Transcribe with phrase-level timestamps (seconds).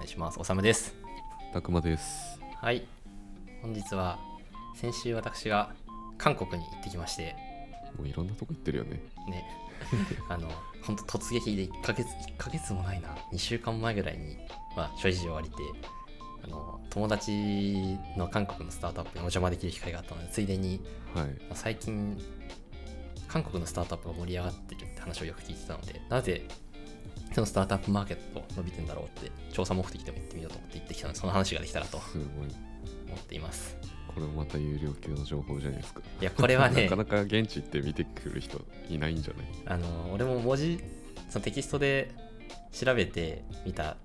[0.00, 0.40] 願いします。
[0.40, 0.94] おさむです。
[1.52, 2.40] たくまです。
[2.56, 2.86] はい。
[3.60, 4.18] 本日は、
[4.74, 5.74] 先週私が
[6.16, 7.36] 韓国に行ってきまして、
[7.98, 9.02] もういろんなとこ行ってるよね。
[9.28, 9.44] ね、
[10.30, 10.48] あの、
[10.82, 14.38] 本当突撃で1ヶ月、1ヶ月もないな、2週間前ぐらいに、
[14.74, 15.56] まあ、諸事情ありて、
[16.44, 20.80] あの、友達の韓国のスタートアップにお邪魔できる機会があったので、ついでに、
[21.14, 21.26] はい。
[21.26, 22.18] まあ最近、
[23.28, 26.48] 韓国のスタートアップが盛り上がってるって話をよく聞いてたので、なぜ
[27.32, 32.26] そのスタートアップマーケット伸びてんだろうって、調査目的でも行ってみようと思って行ってきたので、その話ができたらとすごい。
[33.08, 33.76] 思っています。
[34.14, 36.00] これもまた有料級の情報じゃないですか。
[36.20, 39.46] いや、これはね なか、なか現地行って見てくる人いないんじゃない？
[39.66, 40.80] あの、俺も文字、
[41.28, 42.10] そのテキストで
[42.72, 43.96] 調べてみた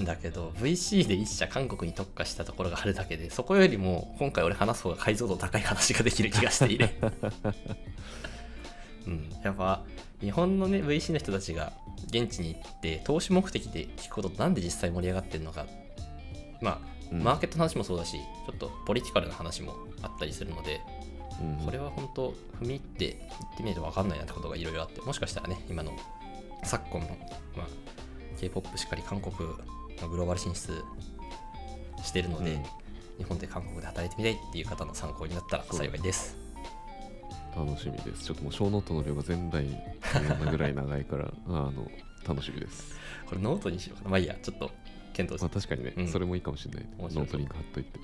[0.00, 6.88] んだけど、VC で一社韓国に特化したところがあるだけで、そこよりも今回俺話す方が解像度高い話ができる気がしている。
[9.06, 9.82] うん、やっぱ
[10.20, 11.72] 日本のね VC の人たちが
[12.06, 15.66] 現地に行って投資目的で聞くこととなんで実際盛り上がってるのか
[16.60, 16.80] まあ
[17.12, 20.80] うんマーケットの話もそうだし、ちょっとポリティカルな話もあったりするので、
[21.40, 25.96] うんこれは本当踏み入って行ってみないと分かんないなってことがいろいろあってもしかしたらね今の
[26.64, 27.06] 昨今の、
[27.56, 27.66] まあ、
[28.38, 29.34] K-POP しっかり韓国
[30.02, 30.82] のグローバル進出
[32.02, 32.62] してるので、うん
[33.18, 36.36] 日本で韓国で働いてみたいっていう方の参考になったら幸いです。
[37.56, 38.24] 楽しみです。
[38.24, 39.66] ちょっともう show note の量が前代
[40.14, 41.90] 未聞なぐらい長いから、あの、
[42.26, 42.96] 楽しみです。
[43.26, 44.10] これノートにしようかな。
[44.10, 44.70] まあいいや、ちょっと
[45.12, 46.86] 検討すまあ確かにね、うんそれもいいかもしれない。
[46.98, 48.00] ノートリンク貼っといて。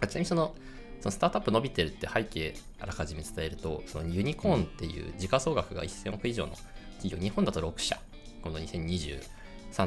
[0.00, 0.54] あちなみにその
[1.00, 6.52] そのスタートアップ伸びてるって背景あらかじめ伝えるとそのユニコーンっていう時価総額が1000億以上の
[6.98, 7.98] 企業日本だと6社
[8.40, 9.18] この2023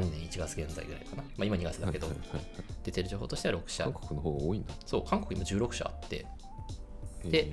[0.00, 4.74] 年1月現在ぐらいかな、まあ、今2月だけどはいはいはいはい出てる情報としては6社韓国の方が多いんだ。
[4.84, 6.26] そう韓国今16社あって
[7.24, 7.50] で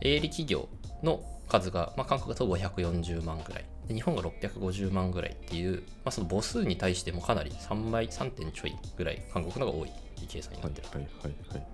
[0.00, 0.68] へ営利企業
[1.02, 3.64] の数が、まあ、韓国だと540万ぐらい。
[3.88, 9.88] で日本が650万ぐらいっていう、まあ、その母数に対してもかなり3倍3点ちょいぐらい韓国の方が多い。
[9.88, 11.66] っていう計算にーなってる、はいはいはいはい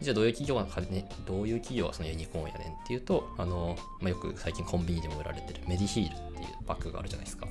[0.00, 7.46] じゃあどういう企業がね、どういう企業がそのユニコーンやねんっていうと、あの、まあ、よく最近コンビニでも売られてるメディヒールっていうバッグがあるじゃないですか。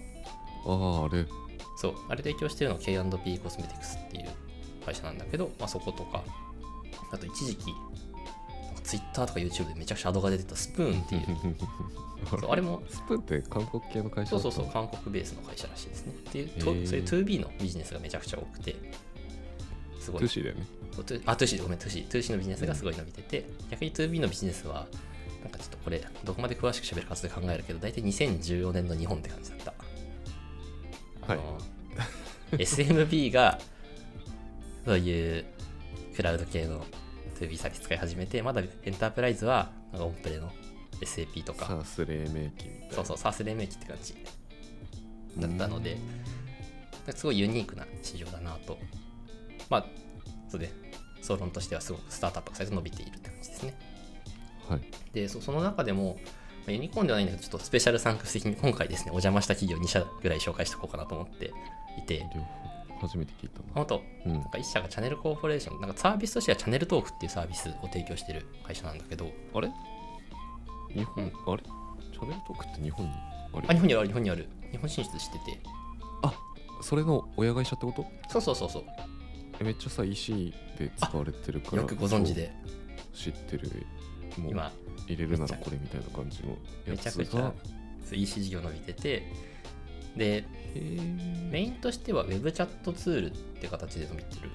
[0.66, 1.25] ああ、あれ、
[1.78, 4.28] そう、あれ提供してるのは K&P コスメティクスっていう
[4.85, 6.22] 会社なんだけど、まあ、そことか、
[7.12, 7.74] あと一時期、
[8.94, 11.24] Twitter とか YouTube でめちゃくちゃアドが出てたスプーンっていう、
[12.50, 16.14] あれも、スプーンって韓国系の会社そうそうそう、韓国ベースの会社らしいですね。
[16.14, 18.76] っていう、とへーそういう 2B のビジネスがめちゃくちゃ多くて、
[20.00, 20.66] すごい to C だよね。
[21.26, 24.88] あ、 to C、ごめん、 to C。to C のビジネスがすごい伸びてて、逆に 2B のビジネスは、
[25.42, 29.74] なんかちょっとこれ、どこまで詳しく喋るか後で考えるけど、大体2014年の日本って感じだった。
[31.28, 31.58] あの、
[32.52, 33.59] SMB が、
[34.86, 35.46] そういう
[36.16, 36.86] クラウド系の
[37.48, 40.52] 2B サービス使い始めて、まだエンタープライズは、なんかオンプレの
[41.02, 42.96] SAP とか、サース黎明期みたいな。
[42.96, 44.16] そうそう、サース黎明期って感じ
[45.38, 45.98] だったので、
[47.16, 48.78] すごいユニークな市場だなと。
[49.70, 49.86] まあ、
[50.50, 50.72] そうで、
[51.22, 53.76] 総論としてはすごくスタートアップが最初伸びているって感じですね。
[54.70, 54.82] はい。
[55.14, 56.18] で、そその中でも、
[56.66, 61.52] まあユニコーンではないんだけど、ちょっとスペシャルサンクス的に今回ですね、お邪魔した企業2社ぐらい紹介しておこうかなと思って
[61.98, 62.26] いて、
[63.08, 63.66] 初めて聞いたな。
[63.75, 64.34] 本当、うん。
[64.34, 69.69] なんか1社がチャンネルコーポレーション、なんかサービスとしてはチャンネルトークっていうサービスを提供している会社なんだけど、あれ？
[70.94, 71.64] 日本、うんあれ？
[72.12, 73.12] チャンネルトークって日本に？
[73.53, 73.68] あれ？
[73.68, 74.47] あ、日本にある、日本にある。
[74.72, 75.59] 日本進出してて、
[76.81, 78.06] それの親会社ってこと？
[78.30, 78.84] そうそうそうそう、
[79.59, 82.52] えめっちゃさ EC で使われてるからよくご存知で、
[83.14, 83.85] 知ってる。
[84.38, 84.72] もう今、
[85.08, 86.56] 入れるならこれみたいな感じのや
[86.88, 87.53] めちゃつがくちゃ
[88.12, 89.24] EC 事業伸びてて、
[90.16, 90.46] で、
[91.51, 94.50] メインとしては Web チャットツールって形で伸びてる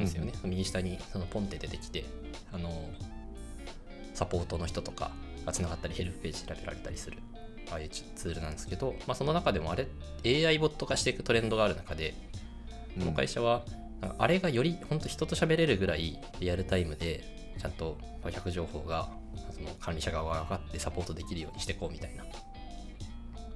[0.00, 0.32] んですよね。
[0.44, 2.04] 右下にそのポンって出てきて、
[2.52, 2.90] あの、
[4.14, 5.10] サポートの人とか
[5.46, 7.18] がつながったり、ヘルプページ調べられたりする、
[7.70, 9.86] ああいうツールなんですけど、まあ、その中でもあれ、
[10.24, 12.14] AI ボット化していくトレンドがある中で、
[12.98, 13.64] この会社は、
[14.00, 19.10] なんかあれがより本当人と喋れるぐらいリアルタイムで、ちゃんと顧客情報が
[19.54, 22.24] その管理者側が分かってサポートできるようにしていこうみたいな、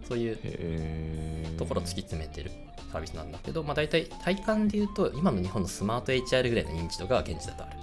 [0.09, 2.50] そういうところを突き詰めてる
[2.93, 7.77] サービスなんだけど、まあ、大体体感で言うと今の日本のスマート HR ぐらいの認知度が現地だとある。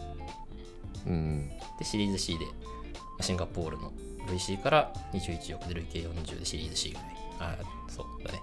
[1.07, 1.49] うん。
[1.77, 2.45] でシリーズ C で
[3.21, 3.91] シンガポールの
[4.27, 7.05] VC から21億で累計40でシリーズ C ぐらい。
[7.39, 7.57] あ
[7.89, 8.39] そうだね。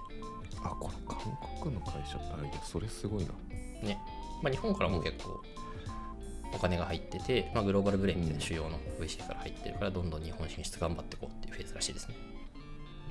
[0.63, 1.17] あこれ韓
[1.61, 3.29] 国の会社あいやそれすごいな。
[3.87, 3.97] ね、
[4.43, 5.41] まあ、日本からも結構
[6.53, 12.15] お金が入ってて、まあ、グローバルブレインみたいな主要の VC から入ってるからどんどん日本進出頑張っていこうっていうフェーズらしいですね。
[12.15, 12.30] い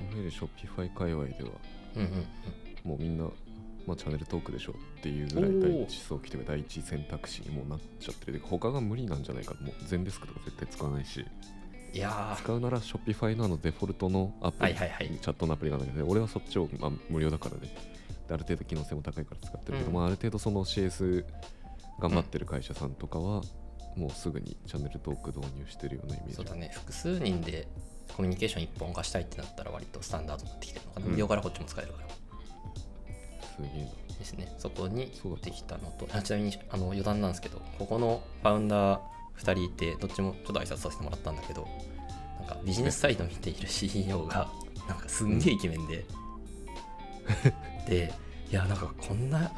[0.07, 1.49] わゆるショッピファイ界隈では
[1.95, 2.89] うんうんうん。
[2.89, 3.25] もうみんな、
[3.85, 8.33] まあ、チャンネルトークでしょっていうぐらい第一早期というか第一選択肢にもうなっちゃってる。
[8.33, 11.25] で他が無理なんじゃないかもう全デスクとか絶対使わないし。
[11.93, 15.19] いや使うなら Shopify のあのデフォルトのアプリ、はいはいはい。
[15.21, 17.75] チャットのアプリがあるんだけど俺はそっちを、まあ、無料だからね。
[18.27, 21.25] である程度機能性も高いから使ってるけど、うんまあ、ある程度その CS
[21.99, 23.41] 頑張ってる会社さんとかは、
[23.95, 26.35] もうすぐにチャンネルトーク導入してるようなイメージ。
[26.35, 26.71] そうだね。
[26.73, 27.67] 複数人で
[28.15, 31.11] コミュニケーション一本化したいってなったら割とスタンダードになってきてるのかな、うん。
[31.11, 32.07] 無料からこっちも使えるから。
[32.09, 34.01] すげえな。
[34.21, 34.53] ですね。
[34.57, 35.11] そこに
[35.43, 36.07] できたのと。
[36.11, 38.99] あちなみにあの余談なんですけどここのファウンダー
[39.37, 41.67] 2人いてどっちもちょっと挨拶させてもらったんだけど
[42.39, 44.49] なんかビジネスサイド見ている CEO が
[44.87, 46.05] なんかすんげえイケメンで、
[47.87, 48.13] で
[48.51, 49.51] いやなんかこんな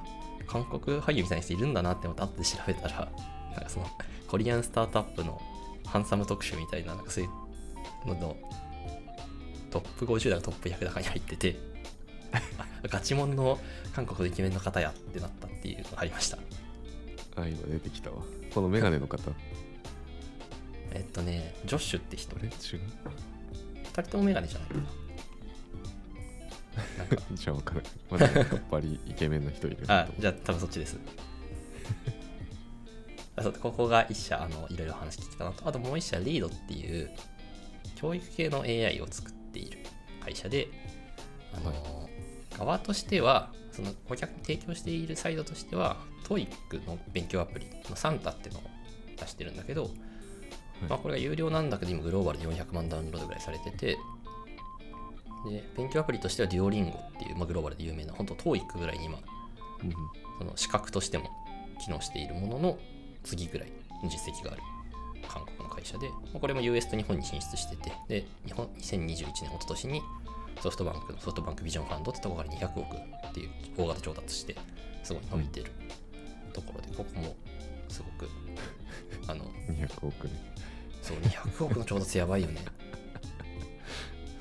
[0.48, 3.12] 韓国俳優みたいな人いるんだなって思って後で調べたら
[3.52, 3.88] なんかその
[4.28, 5.42] コリアンスタートアップの
[5.86, 7.30] ハンサム特集みたいななんかそういう
[8.06, 8.38] のの
[9.72, 11.56] トップ50だかトップ100だかに入ってて
[12.32, 12.42] あ
[12.88, 13.60] ガチモンの
[13.94, 16.38] 韓国のイケメンの方やってなったっていうのがありました。
[17.36, 18.18] あ今出てきたわ。
[18.54, 19.32] このメガネの方。
[20.92, 22.36] えっとねジョッシュって人。
[22.36, 22.48] あれ？
[22.48, 24.84] 違う？2人ともメガネじゃないかな。
[27.34, 30.98] じゃあ分からないまだやっぱりイケメンの人いるあじゃあ多分そっちです。
[33.36, 35.68] あそうここが一社あのいろいろ話聞いたのと。
[35.68, 37.10] あともう一社リードっていう
[38.04, 39.80] 教育系の AI を作っている
[40.22, 40.68] 会社で
[41.56, 42.10] あの、
[42.58, 48.64] 側としてはその顧客に提供しているサイドとしては TOEIC の勉強アプリのサンタっていうのを
[49.20, 49.90] 出してるんだけど、
[50.90, 53.98] まあ、これが有料なんだけど今グローバルで400万ダウンロードぐらいされてて
[55.50, 59.18] で勉強アプリとしてはデュオリンゴっていう、まあ、グローバルで有名な本当 TOEIC ぐらいに今
[59.84, 59.94] うん。
[60.40, 61.30] その資格としても
[61.80, 62.78] 機能しているものの
[63.24, 63.72] 次ぐらい
[64.04, 64.62] の実績がある
[65.34, 70.02] 韓国の会社で、まあこれも US と日本に進出してて、で、日本2021年、一昨年に
[70.62, 74.56] ソフトバンクのソフトバンクビジョンファンドってところから200億っていう大型調達して、
[75.04, 75.72] すごい伸びてる
[76.54, 77.36] ところで、ここも
[77.90, 78.30] すごく、
[79.28, 80.54] あの、200億ね
[81.02, 82.62] そう、200億の調達やばいよね。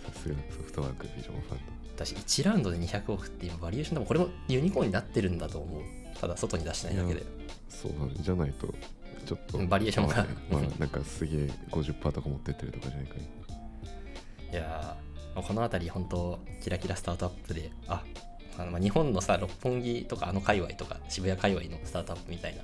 [0.05, 1.59] さすがソフトバンクビジョンファン
[1.97, 5.83] 私、1ラウンドで200億っていうバリエーションでもこれもユニコーンになってるんだと思う。
[6.21, 7.21] ただ、外に出してないだけで。
[7.21, 7.27] ド
[7.69, 8.73] そうだねじゃないと
[9.27, 10.27] ちょっとバリエーションが。
[10.51, 13.31] まあなんかすげえ50%とか持ってってるとかじゃないかね
[14.53, 18.03] いやーこの辺り本当キラキラスタートアップであ
[18.59, 22.63] あのまあ日本のさ六本木とかあの界隈とか渋谷界隈のスタートアップみたいな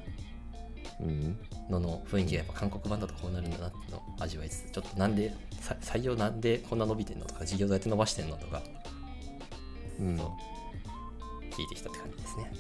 [1.01, 1.39] うん。
[1.71, 8.63] のの雰囲気がやっぱ韓国版だとこうなるんだなっていうのを味わいつつちょっとなんでさ採用なんでこんな伸びてんのとか事業どうやって伸ばしてんのとか
[10.01, 10.17] うん。
[10.17, 12.53] 聞いてきたって感じですね。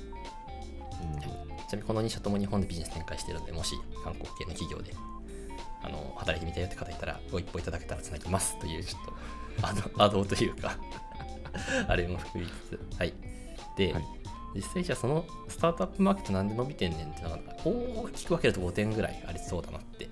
[1.52, 4.94] うんちなみにこの2社とも日本でビジネス展開してるのでもし韓国系の企業で
[5.82, 8.58] あの働いてみたいよって方いたらご一報いただけたらつなぎます。
[8.58, 9.12] というちょっと
[9.66, 10.76] あのアドというか
[11.86, 12.98] あれも含みつつ。
[12.98, 13.14] はい。
[13.76, 14.04] で、はい。
[14.54, 20.08] 実際じゃあそのスタートアップマーケットなんで伸びてんねんってのが大きく分けると5点ぐらいありそうだなって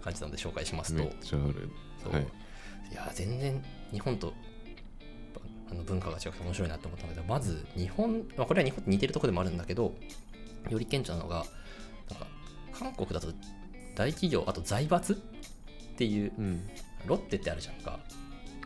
[0.00, 1.02] 感じなので紹介しますと。
[1.02, 1.68] めっちゃある。
[2.02, 2.22] そう、はい。
[2.22, 4.32] い、や全然日本と
[5.70, 9.94] あの文化が違くて面白いなって思ったんだけどまず日本、まあ、これは日本と似てるところでもあるんだけど
[10.70, 11.44] より顕著なのが
[12.10, 12.26] なんか
[12.72, 13.28] 韓国だと
[13.94, 15.16] 大企業あと財閥っ
[15.96, 16.68] ていううん。
[17.06, 18.00] ロッテってあるじゃんか。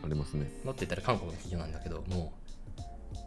[0.03, 0.51] ありますね。
[0.65, 2.33] ロッテって言ったら韓国の企業なんだけども
[2.77, 2.81] う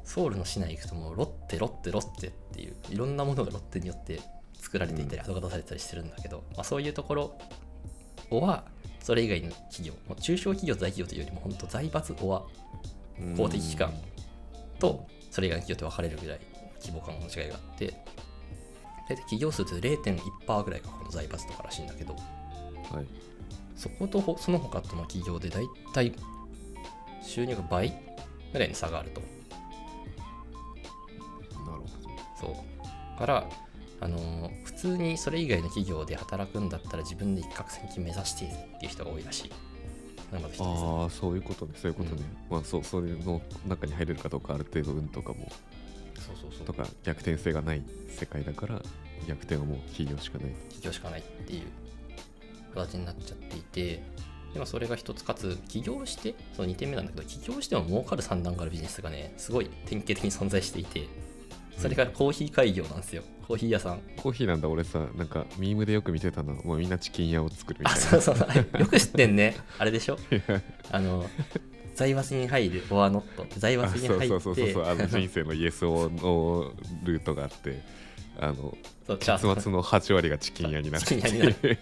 [0.05, 4.21] ソウルの市内行くともうロッテロッテロッテっていういろんなものがロッテによって
[4.61, 5.25] 作られていたりうん。
[5.25, 7.39] 後が出されてたりしてるんだけど、まあ、そういうところ
[8.31, 8.65] は
[9.01, 12.43] それ以外の企業もう中小企業と大企業というよりも本当財閥おは
[13.37, 13.93] 公的機関
[14.81, 16.41] とそれ以外の企業って分かれるぐらい
[16.81, 17.95] 規模感の違いがあって
[19.09, 23.07] 大体企業数って0.1%ぐらいがこの財閥とからしいんだけどはい。
[23.77, 26.13] そことほその他との企業で大体
[27.23, 27.93] 収入が倍
[28.53, 29.21] ぐらいの差があると。
[29.21, 29.27] な
[31.77, 31.87] るほ
[32.41, 32.57] そ
[33.17, 33.19] う。
[33.19, 33.45] から
[34.01, 38.49] あのー普通にそれ以外の企業で働くんだったら自分で一攫千金目指してっ
[38.79, 39.51] ていう人が多いらしい。
[40.61, 41.73] ああそういうことね。
[41.77, 45.51] そういうことね、まあそうそれの中に入れるかどうかある程度運とかも
[46.65, 48.83] とか逆転性がない世界だから
[49.27, 50.51] 逆転はもう企業しかない。
[50.69, 51.63] 企業しかないっていう
[52.75, 54.03] 形になっちゃっていて
[54.53, 61.09] でもそれが一つかつ起業してその2点目なんだけど起業しても儲かる算段があるビジネスがねすごい典型的に存在していて
[61.77, 63.23] それがコーヒー開業なんですよ。
[63.49, 64.01] コーヒー屋さん。
[64.17, 64.69] コーヒーなんだ。
[64.69, 66.55] 俺さなんかミームでよく見てたの。
[66.55, 68.81] もうみんなチキン屋を作るみたいあそうそう。
[68.81, 69.57] よく知ってんね。
[69.79, 70.17] あれでしょ？
[70.49, 70.63] な
[70.93, 71.27] あの
[71.95, 76.73] 財閥に入るフォアノット財あ閥にそう入ってそうそうそうあの人生のイエスオの
[77.05, 77.81] ルートがあって
[78.39, 78.77] あの
[79.19, 81.79] 結末の8割がチキン屋になるチキン屋になる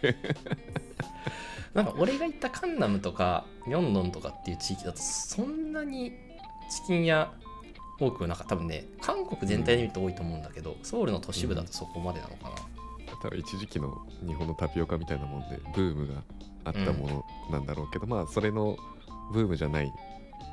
[1.74, 6.12] なんか俺が行ったカンナムとかミョンドンとかっていう地域だとそんなに
[6.70, 7.32] チキン屋
[7.98, 8.50] 多くはなかった。
[8.50, 12.56] 多分ね韓国全体で見ると多いと思うんだけど、ソウルの都市部だとそこまでなのかな、
[13.22, 16.22] 多分一時期の日本のタピオカみたいなもんでブームが
[16.64, 18.76] あったものなんだろうけど、まあそれの
[19.32, 19.92] ブームじゃない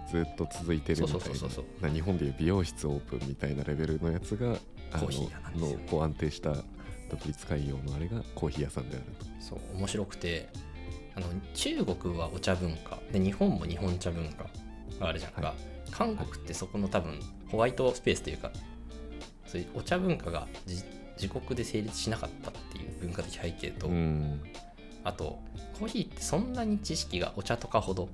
[0.10, 1.20] ずっと続いてるみたい
[1.82, 1.88] な。
[1.88, 4.58] な日本でいう美容室オープンみたいなレベルのやつが
[4.92, 5.80] あコーヒー屋なんですよ。
[5.80, 6.56] のこう安定した
[7.12, 9.06] 独立開業のあれがコーヒー屋さんである。
[9.20, 10.50] とそう面白くて
[11.16, 12.98] あの中国はお茶文化。
[13.12, 14.46] で日本も日本茶文化
[15.00, 15.54] があるじゃんか、は
[15.92, 17.20] 韓国ってそこの多分
[17.52, 18.52] ホワイトスペースというか
[19.46, 20.84] そういうお茶文化がじ
[21.22, 24.42] 自国で成立しなかったっていう文化的背景と、うん。
[25.04, 25.40] あと
[25.78, 28.10] コーヒーってそんなに知識がお茶とかほど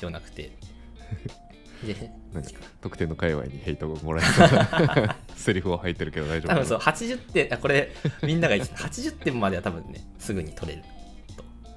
[0.00, 0.50] 必要なくて。
[1.84, 2.50] でなんか
[2.82, 7.90] 特定の界隈にヘイトがもらえそうな セリフを吐いてるけど大丈夫多分そう80点あこれ
[8.22, 10.84] みんなが言ってた80点までは多分ねすぐに取れる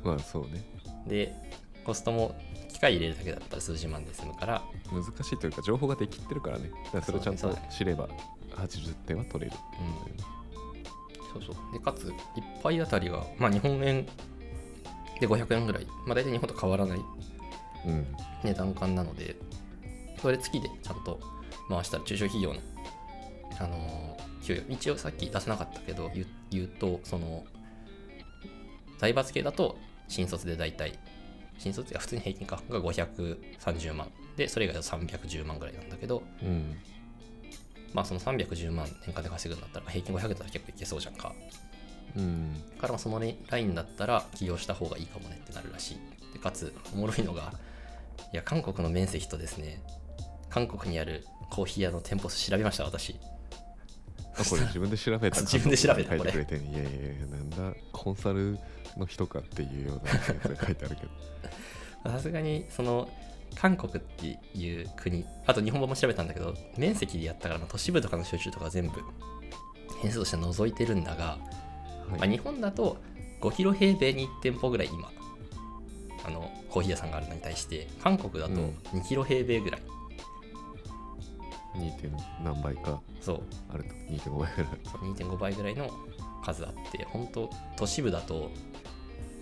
[0.03, 0.61] まあそうね。
[1.07, 1.33] で
[1.85, 2.35] コストも
[2.67, 4.61] 機械入れるだけだったら数十万で済むから。
[4.91, 6.69] 難しいというか情報ができってるからね。
[6.85, 8.09] だからそれをちゃんと知れば
[8.55, 9.57] 80点は取れる、
[11.31, 11.73] そうそう。
[11.73, 14.05] でかつ1杯あたりが、まあ、日本円
[15.19, 16.99] で500円ぐらい、まあ、大体日本と変わらない
[17.85, 18.05] うん。
[18.43, 19.35] 値段感なので
[20.21, 21.19] それ月でちゃんと
[21.69, 22.59] 回したら中小企業の、
[23.59, 27.45] あのー給与一応さっき出せなかったけど言う言うとその
[28.99, 29.77] 財閥系だと
[30.09, 30.99] 新卒で大体
[31.57, 34.11] 新卒が普通に平均価格が530万。
[34.35, 36.75] でそれ以外は310万ぐらいなんだけどうん。
[37.93, 41.33] まあその310万年間で稼ぐんだったら平均500だったら結構いけそうじゃんか。
[42.17, 42.53] うん。
[42.53, 45.97] だからまあそのラインだったら起業した方がいいかもねってなるらしい。
[46.33, 47.53] でかつおもろいのが
[48.33, 49.81] いや韓国の面積とですね
[50.49, 53.15] 韓国にあるコーヒー屋の店舗数調べました私。
[54.35, 55.41] あこれ自分で調べた。
[55.41, 57.73] 自分で調べた書いてくれいやいやいやなんだ？
[57.91, 58.57] コンサル
[58.97, 61.11] の人かっていうようなやつが書いてあるけど。
[62.11, 63.07] さすがにその
[63.55, 68.93] 韓国っていう国あと日本語も調べたんだけど面積でやったからまあ都市部とかの集中とか全部
[70.01, 71.37] 変数として除いてるんだが、は
[72.15, 72.19] い。
[72.19, 72.97] まあ、日本だと
[73.41, 75.11] 5キロ平米に1店舗ぐらい今
[76.25, 78.77] あのコーヒー屋さんがあるのに対して韓国だとうん。
[78.93, 79.81] 2キロ平米ぐらい、
[81.75, 81.91] 2.
[81.99, 82.11] 点
[82.43, 83.01] 何倍か。
[83.21, 83.41] そう。
[83.73, 83.89] あると。
[83.89, 84.71] 2.5倍ぐらい。
[85.13, 85.89] 2.5倍ぐらいの
[86.43, 88.51] 数あって本当都市部だと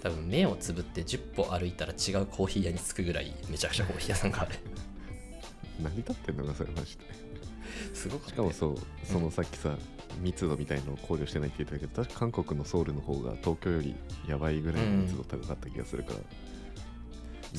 [0.02, 4.56] 多分目をつぶって10歩歩いたら違うコーヒー屋に着くぐらいめちゃくちゃコーヒー屋さんがある。
[5.82, 7.04] 成り立ってんのかそれマジで。
[7.94, 9.76] すごかったしかもそうそのさっきさ、
[10.20, 13.96] 密度みたいのを考慮してないって言ってたけど確か韓国のソウルの方が東京より
[14.28, 16.22] やばいぐらいの密度高かった気がするから、ん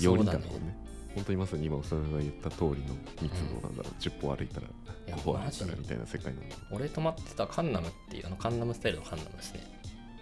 [0.00, 0.76] よりだもんねね。
[1.14, 2.75] 本当にまさに今おさんが言った通りの
[3.20, 9.61] 密度なんだろう、10歩歩いたらいや5歩歩いたらみたいな世界なんだ俺泊まってたカンナムっていうあのカンナムスタイルのカンナムですね。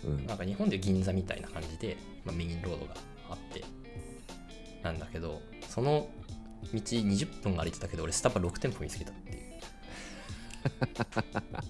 [0.04, 0.26] うん。
[0.26, 2.94] なんか日本で銀座みたいな感じで、まあ、メインロードが
[3.30, 3.64] あって
[4.82, 6.08] なんだけどその
[6.72, 9.38] 道20分歩いてたけど俺スタバ6店舗見つけたっていう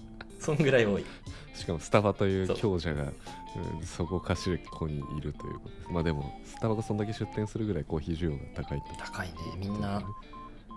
[0.41, 1.05] そんぐらい多い。
[1.53, 5.91] しかもスタバという強者がうんそこかしるここにいるということです。
[5.91, 8.87] まあでもスタバがそんだけ出店するぐらいコーヒー需要が高いと。
[8.97, 9.33] 高いね。
[9.57, 10.01] みんな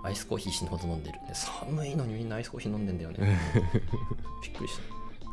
[0.04, 3.38] アイスコーヒー死ぬほど飲んでるで寒いのにみんなアイスコーヒー飲んでんだよね。
[4.44, 4.78] びっくりし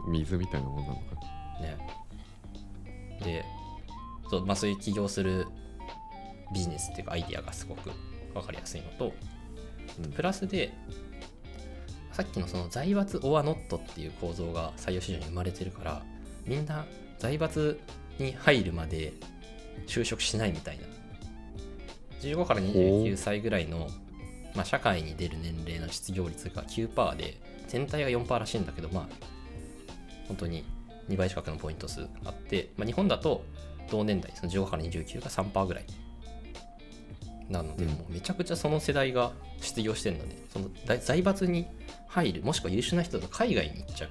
[0.07, 1.01] 水みたいなもんなのか
[1.57, 1.77] たね。
[3.21, 3.45] で
[4.29, 5.45] そう,、まあ、そういう起業する
[6.53, 7.91] ビジネスっていうかアイディアがすごく
[8.33, 9.13] 分かりやすいのと
[9.99, 10.11] うん。
[10.11, 10.73] プラスで
[12.13, 16.03] さっきのその財閥オアノットっていう構造が採用市場に生まれてるから
[16.45, 16.85] みんな
[17.19, 17.79] 財閥
[18.19, 19.13] に入るまで
[19.87, 20.83] 就職しないみたいな。
[22.21, 23.87] 15から29歳ぐらいの、
[24.55, 27.37] まあ、社会に出る年齢の失業率が9%で
[27.67, 29.07] 全体が4%らしいんだけどまあ
[30.27, 30.63] 本当に
[31.09, 33.43] 2倍近くのポイント数あって、まあ、日本だと
[33.89, 35.85] 同年代その15から29が3%ぐらい。
[37.49, 40.69] なので、もうめちゃくちゃその世代が失業してるのでその
[41.01, 41.67] 財閥に
[42.11, 44.09] 入るもしくは優秀な人だと海外に行っちゃう。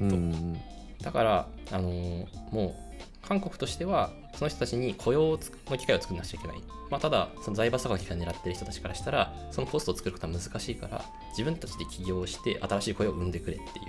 [0.00, 0.10] うん。
[0.10, 0.60] うん
[1.02, 2.86] だから、あのーもう
[3.22, 6.58] 韓国としてはその人たちに雇用の機会を作らなくちゃいけない、
[6.90, 13.82] まあ、ただその財閥とかの機会を狙ってる人たちからしたらそのポストを作ることは難しいから自分たちで起業して新しい雇用を生んでくれってい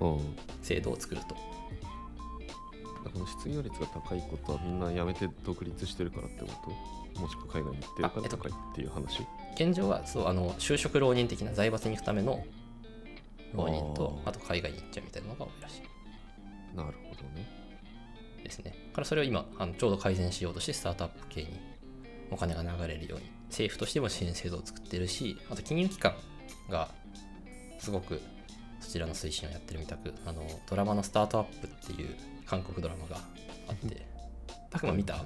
[0.00, 0.36] ううん。
[0.62, 1.34] 制度を作ると。
[1.34, 6.72] この失業率が高いことはみんな辞めて独立してるからってこと？
[7.18, 9.26] もしくは海外に行ってるかっとら高いっていう話？
[9.54, 12.44] 現状はそうあの就職浪人的な財閥に行くための
[13.54, 16.76] 浪人とあと海外に行っちゃうみたいなのが多いらしい。
[16.76, 17.46] なるほどね。
[18.44, 18.74] ですね。
[18.92, 21.60] からそれを今あのちょうど改善しようとしてスタートアップ系に
[22.30, 26.14] お金が流れるように政府としても支援制度を作ってるしあと金融機関
[26.68, 26.90] が
[27.78, 28.20] すごく
[28.80, 32.14] そちらの推進をやってるみたくあのドラマの「スタートアップ」っていう
[32.46, 33.16] 韓国ドラマが
[33.68, 34.06] あって
[34.70, 35.24] たくま見た？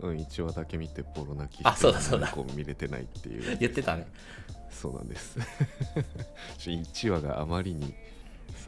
[0.00, 2.32] うん1話だけ見てボロ泣きあそうだそうだ。
[2.54, 3.58] 見れてないっていう。
[3.58, 4.06] 言ってたね。
[4.70, 5.38] そうなんです。
[6.58, 7.94] 1話があまりに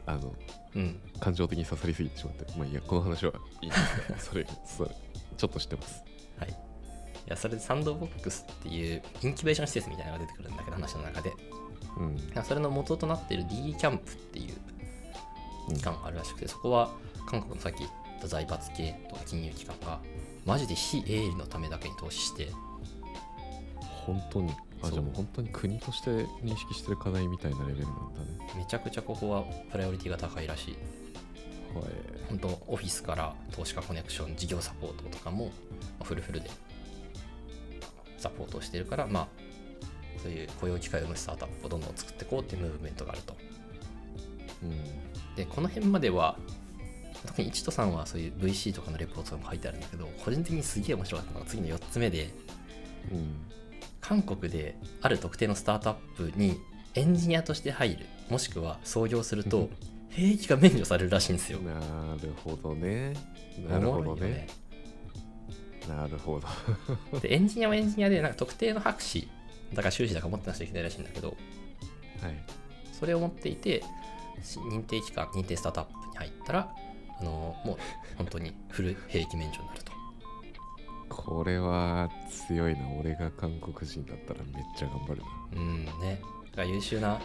[0.05, 0.33] あの
[0.75, 0.99] うん。
[1.19, 4.89] 感情的に刺さりすぎてしまってまあいいやこの話はいいんですがそれそれ
[5.37, 6.03] ちょっと知ってます。
[6.37, 6.55] はい。
[7.27, 11.33] やそれでサンドボックスっていうインキュベーション施設みたいなのが出てくるんだけど話の中で。
[11.97, 12.43] うん。
[12.43, 14.55] それの元となっている D キャンプっていう
[15.73, 16.91] 機関があるらしくてそこは
[17.27, 19.99] 韓国のさっき言った財閥系とか金融機関が
[20.45, 22.49] マジで非営利のためだけに投資して。
[24.05, 24.51] 本当に。
[24.83, 26.09] あじゃあもう本当に国として
[26.43, 28.53] 認識してる課題みたいなレベルなんだね。
[28.57, 30.73] めちゃくちゃここはプライオリティが高いらしい。
[31.75, 31.83] はい。
[32.29, 35.51] 本当オフィスから投資家コネクション事業サポートとかもま
[36.01, 36.49] あフルフルで
[38.17, 39.27] サポートをしてるからまあ
[40.21, 43.35] そういう雇用機会を生むスタートアップをどんどん作っていこうっていうムーブメントがあると。
[44.63, 45.35] うん。
[45.35, 46.37] でこの辺までは
[47.25, 52.29] 特に一斗さんはそういう VC とかのレポートも書いてあるんだけど個人的にすげえ面白かったのが次の4つ目で
[53.11, 53.35] うん。
[54.01, 56.59] 韓国である特定のスタートアップに
[56.95, 59.69] エンジニアとして入るもしくは創業すると
[60.09, 61.59] 兵役が免除されるらしいんですよ。
[61.59, 61.73] な
[62.21, 63.13] るほどね。
[63.69, 64.47] なるほどおもろいよね。
[65.87, 66.39] なるほ
[67.11, 69.29] どでエンジニアはエンジニアでなんか特定の博士
[69.73, 71.37] だから修士だか持ってなくちゃいけないらしいんだけどはい。
[72.91, 73.83] それを持っていて
[74.43, 76.69] し認定機関認定スタートアップに入ったら
[77.21, 77.77] あのもう
[78.17, 79.91] 本当にフル兵役免除になると。
[81.09, 82.09] これは
[82.47, 85.27] 強いな俺が韓国人だったらめっちゃ頑張るな。
[85.55, 86.21] うんね。
[86.51, 87.19] だから優秀な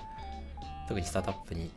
[0.88, 1.70] 特にスタートアップに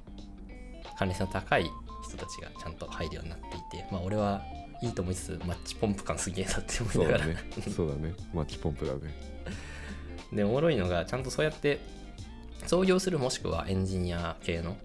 [0.97, 1.69] 関連性の高い
[2.03, 3.45] 人たちがちゃんと入るようになって
[3.77, 4.41] いてまあ俺は
[4.81, 7.73] いいと思いつつマッチポンプ感すげえなって思いながら、そうだね。
[7.75, 8.13] そうだね。
[8.33, 8.99] マッチポンプだね。
[10.33, 11.79] でおもろいのがちゃんとそうやって
[12.65, 14.77] 創業するもしくはエンジニア系の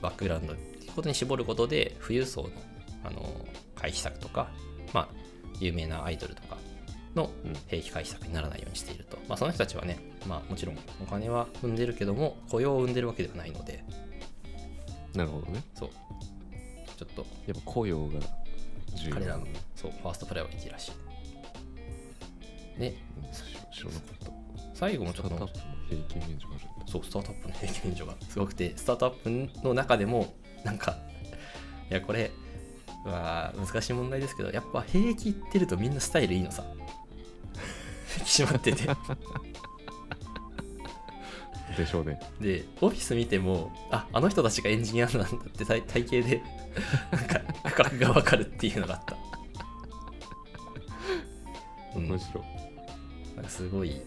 [0.00, 0.54] バックグラウンド
[0.94, 2.50] ことに絞ることで富裕層の
[3.04, 4.48] あの回避策とか、
[4.92, 5.08] まあ、
[5.58, 6.56] 有名なアイドルとか
[7.14, 7.54] のうん。
[7.66, 13.84] 兵役回避策にならないようにしていると、まあ、その人たちはね、まあ、もちろんお金は生んでるけども雇用を生んでるわけではないので。
[15.14, 15.62] なるほどね。
[15.74, 15.90] そう。
[16.96, 18.14] ちょっとやっぱ雇用が
[18.94, 19.14] 重要。
[19.14, 20.88] 彼らのそうファーストプライオリティらし
[22.76, 22.80] い。
[22.80, 23.32] でうん。
[23.72, 24.32] 知知らなかった。
[24.74, 26.86] 最後もちょっとスタートアップの平均免除があるんだ。
[26.86, 30.96] そう、スタートアップの平均免除がすごくて、スタートアップの中でも、なんか、
[31.90, 32.30] いや、これ
[33.04, 36.64] は難しい問題ですけど、やっぱ兵役行ってるとみんなスタイルいいのさ。
[38.18, 38.88] 引き締まってて。
[41.76, 46.42] でしょうねで、オフィス見ても、あ、あの人たちがエンジニアなんだって体体型で、
[47.10, 49.16] なんか、価格がわかるっていうのがあった。
[51.96, 52.44] うん、面白い
[53.36, 54.02] なんかすごい、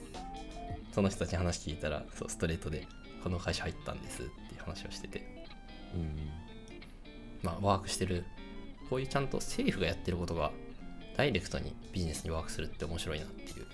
[0.94, 2.88] その人たちに話聞いたら、そうストレートで、
[3.24, 5.46] この会社入ったんですっていう話をしてて。
[5.96, 6.45] うん
[7.46, 8.26] まあ、ワークしてる、
[8.90, 10.52] こういうちゃんと政府がやってることが、
[11.16, 13.66] ダイレクトにビジネスにワークするって面白いなっていう。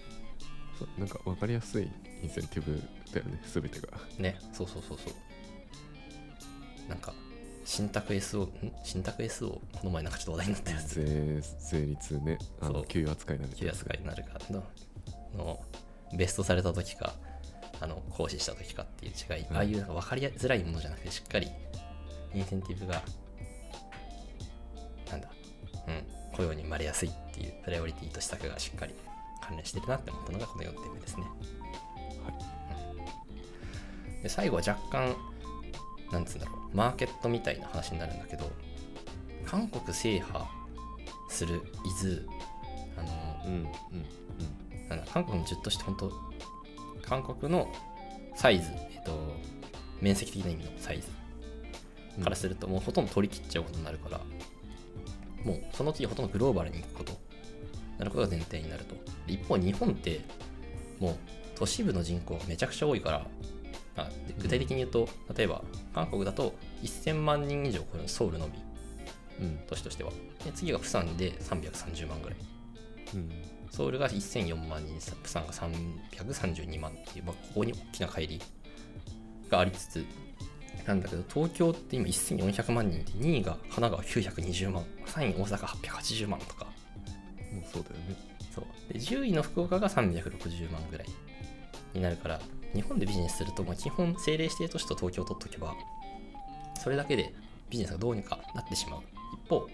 [0.77, 1.89] そうなんか分かりやすい
[2.21, 2.81] インセンティブ
[3.13, 3.87] だよね全てが。
[4.19, 6.89] ね、そうそうそうそう。
[6.89, 7.13] なんか、
[7.63, 8.71] 信託 SO、ん？
[8.83, 11.41] 信託 SO、この前なんかちょっと話題になったやつ、税
[11.79, 14.63] 税率ねあの給与扱いになる気扱いになるかの、
[15.37, 15.59] の、
[16.17, 17.13] ベストされた時か、
[17.79, 19.55] あの、行使した時かっていう違い、うん。
[19.55, 21.49] ああいうなんか分かりづらいものじゃなくて、しっかり、
[22.33, 23.01] インセンティブが、
[26.41, 28.93] 雇用に生まれやすいっていうプライオリティと施策がしっかり
[29.41, 31.23] 関連してるなって思ったのがこの4点目ですね。
[34.23, 35.15] で最後は若干、
[36.11, 38.51] なんつうんだろう、マーケットみたいな話になるんだけど、
[39.45, 40.45] 韓国制覇
[41.29, 42.21] する伊豆、
[42.97, 43.67] あの、うんうん
[44.89, 46.11] なんだ韓国の10として本当
[47.01, 47.71] 韓国の
[48.35, 49.11] サイズ、えっと、
[50.01, 51.07] 面積的な意味のサイズ
[52.17, 54.19] うんからするともうほとんど取り切っちゃうことになるから、
[55.43, 57.13] もうその次ほとんどグローバルに行くこと。
[57.97, 58.95] なることが前提になると。
[59.27, 60.21] で一方日本って
[60.99, 61.15] もう
[61.55, 63.27] 都市部の人口がめちゃくちゃ多いから
[63.95, 65.61] あで具体的に言うと、例えば
[65.93, 68.53] 韓国だと1000万人以上これソウルのみ。
[69.41, 70.11] うん都市としては。
[70.45, 72.39] で次がプサンで330万ぐらい。
[73.15, 73.29] うん。
[73.71, 78.43] ソウルが1004万人、プサンが332万っていう、まあ、ここに大きな乖離
[79.49, 80.05] がありつつ、
[80.87, 86.71] なんだけど、東京って今1400万人で、2位が神奈川920万、3位大阪880万とか、も
[87.61, 88.15] うそうだよね
[88.53, 88.93] そう。
[88.93, 91.07] で、10位の福岡が360万ぐらい
[91.93, 92.41] になるから、
[92.73, 95.75] 日本でビジネスすると、もう基本政令指定都市と東京を取っとけば、
[96.81, 97.33] それだけで
[97.69, 99.01] ビジネスがどうにかなってしまう。
[99.45, 99.67] 一方、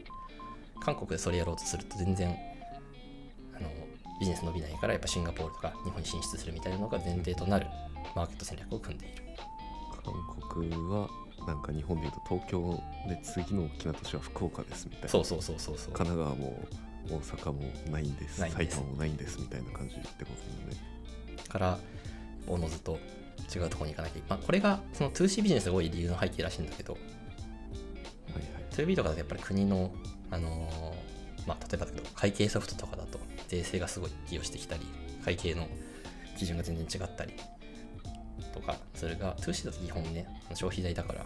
[0.82, 2.36] 韓国でそれやろうとすると全然、
[3.56, 3.70] あの、
[4.20, 7.68] ビジネス伸びないから、やっぱシンガポールとか日本に進出するみたいなのが前提となる
[8.16, 9.27] マーケット戦略を組んでいる。
[10.12, 11.10] 韓国は
[11.46, 15.10] なんか日本でいうと東京で次の大きな都市は福岡ですみたいな。
[15.10, 15.94] そうそうそうそうそう。
[15.94, 16.68] 神奈川も
[17.10, 18.42] 大阪もないんです。
[18.42, 18.76] ないんです。
[18.76, 20.78] 埼玉もないんですみたいな感じってことだよね。
[21.48, 21.80] から、
[22.48, 23.00] おのずと
[23.56, 24.30] 違うところに行かなきゃいけない。
[24.30, 28.44] まあ、これがその 2C ビジネスが多い理由の背景らしいんだけど、はいはい。
[28.72, 29.92] 2B とかだとやっぱり国の、
[30.32, 31.08] あのー
[31.48, 34.86] まあ、例えばだけど会計ソフトとかだと税制がすごい寄与してきたり
[35.24, 35.68] 会計の
[36.38, 37.34] 基準が全然違ったり
[38.54, 41.26] とかそれが 2C だと基本ね消費財だから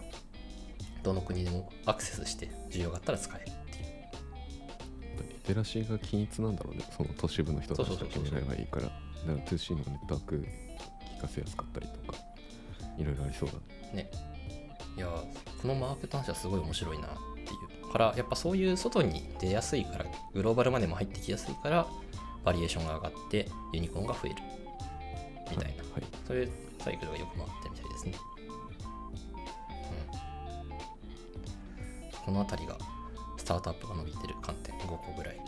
[1.02, 5.28] どの国でもアクセスして需要があったら使えるっていう。
[5.28, 8.22] リテラシーが均一なんだろうねその都市部の人たちそうそうそうそう。
[8.22, 8.82] が決めればいいから。
[8.82, 8.94] だか
[9.26, 10.46] ら 2C のネットワーク
[11.18, 12.18] 聞かせやすかったりとか
[12.98, 13.54] いろいろありそうだ。
[13.94, 14.04] ね。
[14.04, 14.10] ね
[14.96, 17.10] いやこのマーケットの話はすごい面白いなっ
[17.44, 17.92] ていう。
[17.92, 21.86] からやっぱそういう外に出やすいからグローバルまでも入ってきやすいから
[22.42, 24.36] バリエーションが上がってユニコーンが増える。
[25.50, 26.50] みたいな、はいそういう
[26.82, 28.14] サイクルがよく回ってるみたいですね、
[32.12, 32.76] うん、この辺りが
[33.36, 35.40] スタートアップが伸びてる観点5個ぐらい。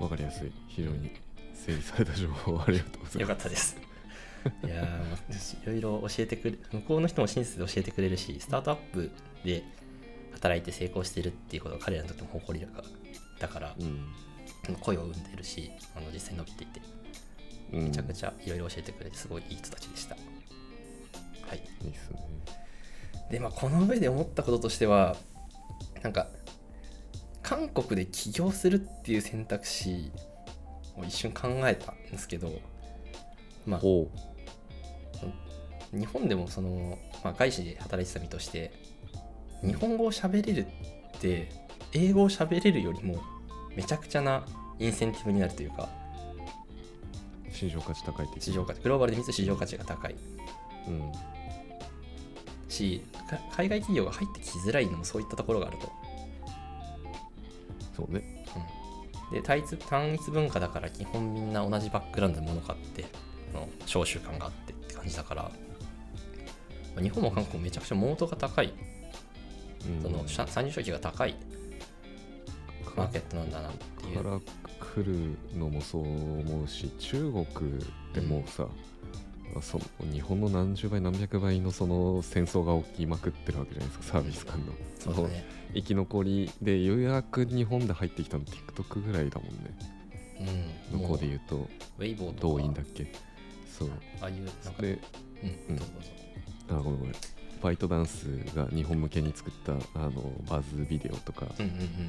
[0.00, 0.52] わかりやすい。
[0.68, 1.10] 非常に
[1.54, 3.38] 整理された情報ありがとうございよます。
[3.38, 3.76] かったです。
[4.64, 9.10] いやーいろいろ教えてくれ向こうの人も親切で教えてくれるしスタートアップ
[9.44, 9.64] で
[10.34, 12.84] 働いて成功してるっていうことが彼らにとっても誇りだから
[13.40, 14.14] だからうん。
[14.80, 16.80] 声を生んでるしあの実際伸びていて。
[16.80, 17.05] うん
[17.70, 20.14] めちゃくちゃいろいろ教えてくれてすごいいい人たちでした。
[20.14, 22.20] はい、いいっすね。
[23.30, 25.16] でまあこの上で思ったこととしては
[26.02, 26.28] なんか
[27.42, 30.10] 韓国で起業するっていう選択肢
[30.96, 32.50] を一瞬考えたんですけど
[33.66, 33.80] まあ
[35.92, 38.72] 日本でもその、まあ、外資で働いてた身として
[39.62, 40.66] 日本語を喋れる
[41.16, 41.48] って
[41.92, 43.22] 英語を喋れるよりも
[43.74, 44.44] めちゃくちゃな
[44.78, 45.88] インセンティブになるというか
[47.56, 50.14] 市場価値高いって市場価値グローバルで見つ市場価値が高い。
[50.88, 51.12] うん。
[52.68, 55.90] しか海外企業が入ってきづらいのもそういったところがあると。
[57.96, 58.44] そうね。
[59.32, 63.04] で単一単一文化だから基本みんな同じバックグラウンドで物買って
[63.54, 65.50] あの召集感があってって感じだからま
[66.98, 68.72] あ日本も韓国もめちゃくちゃモードが高い。
[69.86, 70.02] うん。
[70.02, 71.34] その参参入障壁が高い。
[72.96, 74.40] マーケットなんだなっていう
[74.96, 77.44] 来るのもそう思うし中国
[78.14, 78.66] でもうさ、
[79.60, 84.58] その日本の何十倍何百倍のその戦争が起きまくってるわけじゃないですかサービス間
[85.14, 85.28] の。
[85.28, 85.46] ね。
[85.74, 89.78] 生き残りでようやく日本で入ってきたの TikTok ぐらいだもんね。
[90.92, 91.00] うん。
[91.00, 91.56] 向こうで言うと。
[91.56, 93.06] ウェイボー動員だっけ。
[93.70, 93.90] そう。
[94.22, 94.98] ああいうなんかで
[95.42, 96.78] うん、うん。
[96.78, 97.14] あごめんごめん
[97.62, 101.46] バイトダンスが日本向けに作ったあのバズビデオとか、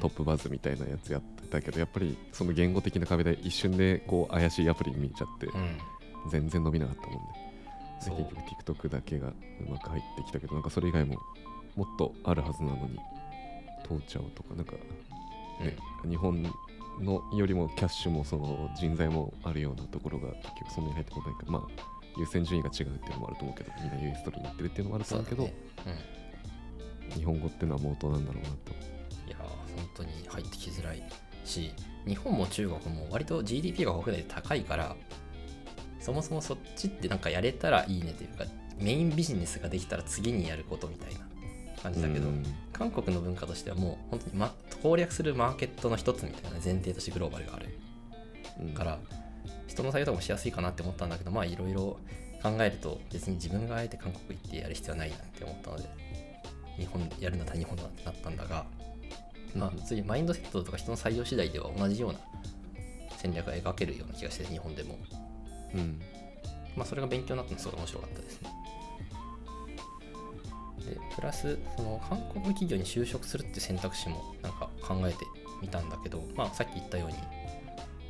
[0.00, 5.78] トップバズみたいなやつやってたけどやっぱりその言語的な壁で一瞬でこう怪しいアプリ見ちゃってうん。
[6.30, 7.20] 全然伸びなかったもんね、
[8.00, 8.16] でそう。
[8.16, 8.34] 結
[8.64, 9.34] 局 TikTok だけがう
[9.70, 11.16] まく入ってきたけどなんかそれ以外も
[11.76, 12.98] もっとあるはずなのに
[13.86, 14.72] 通っちゃうとかなんか
[15.60, 15.76] ね、
[16.08, 16.42] 日本
[17.00, 25.52] のよりもキャッシュもその人材もあるようなところが結局そんなに入ってこないからまあ優先順位が違うっていうのもあると思うけどみんな US 取りに行ってるっていうのもあると思うけどそう
[25.86, 26.18] だね
[27.14, 28.56] 日本語ってのは冒頭なんだろうなと。
[28.70, 29.40] うん、いやー
[29.76, 31.02] 本当に入ってきづらい
[31.44, 31.72] し
[32.06, 34.96] 日本も中国も割と GDP が国内で高いから
[36.00, 38.44] そもそもそっちってなんかやれたらいいねというか
[38.78, 41.20] メインビジネスができたら次にやることみたいな
[41.82, 42.44] 感じだけど、うん。
[42.72, 47.78] 韓国の文化としてはもう本当に、ま、攻略するマーケットの一つみたいな前提としてグローバルがある
[48.60, 48.74] うん。
[48.74, 48.98] から
[49.78, 51.98] 人の採用とかもしやすいかなって思ったんだけどまあいろいろ
[52.42, 55.84] 考えると別に自分があえて韓国行ってやる必要はないなって思ったので
[56.78, 58.66] 日本やるんだったら日本だってなったんだが
[59.54, 62.18] まあそういうマインドセットとか人の採用次第では同じような
[63.16, 64.96] 戦略が描けるような気がして日本でも。
[65.74, 66.00] うん。
[66.76, 68.50] まあそれが勉強になったのすごい面白かったですね。
[70.86, 75.18] でプラスその韓国企業に就職するって選択肢もなんか考えて
[75.60, 77.16] みたんだけどまあさっき言ったように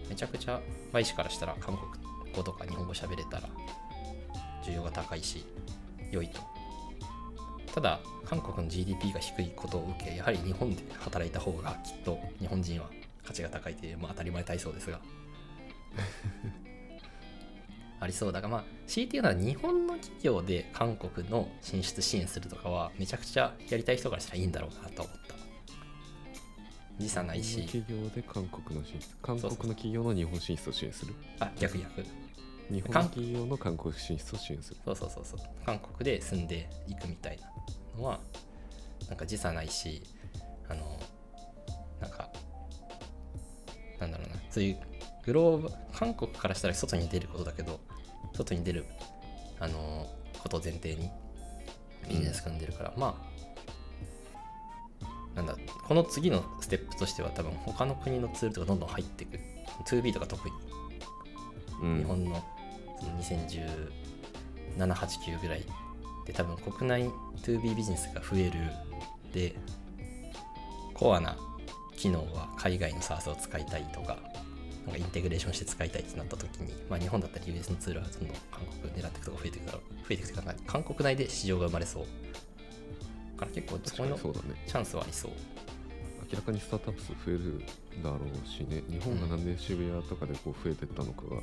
[0.08, 0.60] めちゃくちゃ
[0.92, 1.88] 外資からしたら韓国
[2.34, 3.48] 語とか日本語喋れたら
[4.62, 5.44] 需要が高いし
[6.10, 6.40] 良いと。
[7.74, 12.90] ただ韓国の GDP が低いことを受けやはり日本で働いた方がきっと日本人は
[13.24, 15.00] 価値が高いという、まあ、当たり前体操ですが。
[18.00, 25.37] ありそうだがまあ強いて言うなら日本の企業で韓国の進出支援するとかはめちゃくちゃやりたい人からしたらいいんだろうなと思った。
[26.98, 27.62] 時差ないし。
[27.66, 31.14] 企業で韓国の進出韓国の企業の日本進出を支援する？
[31.40, 32.04] あ逆逆
[32.70, 34.80] 日本の企業の韓国進出を支援する。
[34.84, 35.40] そうそうそうそう。
[35.64, 37.50] 韓国で住んでいくみたいな
[37.96, 38.20] のは
[39.08, 40.02] なんか時差ないし
[40.68, 41.00] あの
[42.00, 42.30] なんか
[44.00, 44.36] なんだろうな。
[44.50, 44.78] そういう
[45.24, 47.80] グローバ韓国からしたら外に出ることだけど
[48.34, 48.84] 外に出る
[49.60, 50.06] あの
[50.38, 51.10] ことを前提に
[52.08, 53.37] ビジネス組んでるから、まあ
[55.38, 59.38] なんだこの次のステップとしては多分他の国のツールとかどんどん入っていく
[59.86, 60.54] 2B とか特に
[61.80, 61.98] うん。
[61.98, 62.44] 日本の
[63.00, 63.12] その
[64.78, 65.64] 201789ぐらい
[66.26, 67.10] で多分国内
[67.42, 68.52] 2B ビジネスが増える。
[69.32, 69.54] で
[70.94, 71.36] コアな
[71.96, 74.18] 機能は海外の SARS を使いたいとか
[74.86, 82.02] なんかインテグレーションして使いたいってなった時に、まあ、日本だったら US のツールはどんどん韓国狙っていくとか増えていくだろう増えていくというか韓国内で市場が生まれそう。
[82.02, 82.08] だ
[83.38, 84.62] から結構そこのそうだね。
[84.66, 85.30] チャンスはありそう。
[86.30, 87.62] 明らかにスタートアップ数増える
[88.02, 88.82] だろうしね。
[88.90, 91.40] 日本がなんで渋谷とかでこう増えてったのかが、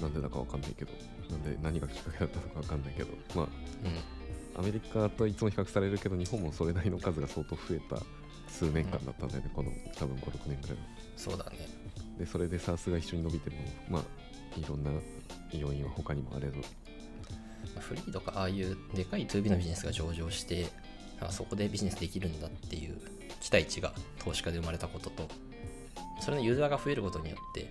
[0.00, 0.92] なんでだかわかんないけど。
[1.30, 3.08] なんで何がきっかけだったのかわかんないけど。
[3.34, 3.48] まうん。
[3.48, 3.50] あ
[4.60, 8.02] アメリカといつも比較されるけど日本もそれなりの数が相当増えた
[8.48, 10.82] 数年間だったんだよね、この多分56年ぐらいは。
[11.16, 11.68] そうだね。
[12.18, 14.90] でそれで SARS が一緒に伸びてるのもまあいろんな
[15.52, 16.60] 要因は他にもあれど。
[17.78, 20.66] フリーとかああいうでかい 2B のビジネスが上場して
[21.20, 22.96] あそこでビジネスできるんだっていう
[23.40, 25.28] 期待値が投資家で生まれたことと
[26.20, 27.70] それのユーザーが増えることによって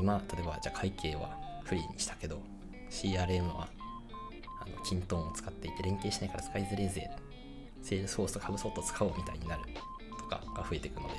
[0.00, 2.40] 今例えばじゃあ会計は freee にしたけど
[2.90, 3.68] CRM は
[4.60, 7.10] あの kintone を使っていて連携しないから使いづれえぜ。
[7.82, 9.62] Salesforce とか HubSpot 使おうみたいになる
[10.18, 11.14] とかが増えていくので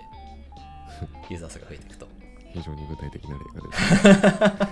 [1.30, 2.08] ユーザー数が増えていくと。
[2.54, 4.66] 非常に具体的な例が出て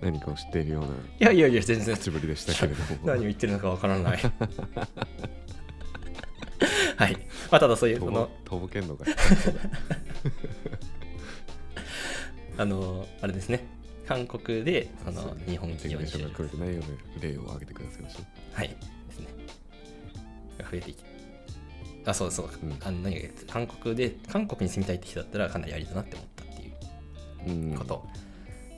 [0.00, 1.94] 何かを知っているようないやいやいや全然。
[1.94, 3.00] 口ぶりでしたけれども。
[3.06, 4.20] 何を言ってるのかわからない
[7.00, 7.14] はい。
[7.50, 9.06] まあただそういうそのとぼけんのが
[12.58, 13.64] あのあれですね。
[14.06, 16.42] 韓国でその日本企業に就職。
[16.58, 18.18] ないような例を挙げてくださいましょ
[18.52, 18.68] はい。
[18.68, 18.74] で
[19.14, 19.28] すね。
[20.58, 21.02] が増えていき
[22.04, 22.76] あそうそう、うん。
[22.82, 26.74] あの何韓国で韓国に住みたいって人だったらかなりありだなって思ったっていう
[27.46, 28.06] う、うん、こと、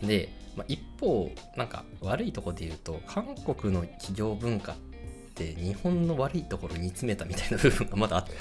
[0.00, 4.91] で、まあ、一方なんか悪いところで言うと韓国の企業文化って
[5.58, 8.32] 日本の悪いところに煮詰めたみたいな部分がまだあって。